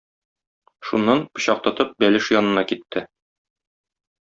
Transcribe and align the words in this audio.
Шуннан, 0.89 1.21
пычак 1.35 1.59
тотып, 1.67 1.93
бәлеш 2.05 2.31
янына 2.39 2.65
китте. 2.73 3.07